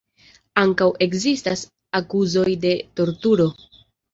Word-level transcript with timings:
Ankaŭ 0.61 0.87
ekzistas 1.07 1.63
akuzoj 2.01 2.49
de 2.67 2.73
torturo. 3.01 3.51